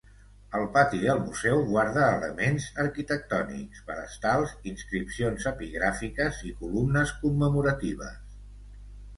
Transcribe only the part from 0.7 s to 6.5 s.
pati del museu guarda elements arquitectònics, pedestals, inscripcions epigràfiques